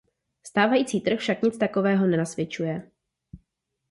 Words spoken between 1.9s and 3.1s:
nenasvědčuje.